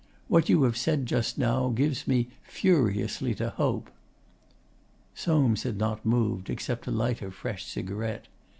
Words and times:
What 0.29 0.49
you 0.49 0.63
have 0.63 0.77
said 0.77 1.05
just 1.05 1.37
now 1.37 1.69
gives 1.69 2.07
me 2.07 2.29
furiously 2.41 3.35
to 3.35 3.51
hope.' 3.51 3.91
Soames 5.13 5.61
had 5.61 5.77
not 5.77 6.03
moved, 6.03 6.49
except 6.49 6.85
to 6.85 6.91
light 6.91 7.21
a 7.21 7.29
fresh 7.29 7.65
cigarette. 7.65 8.25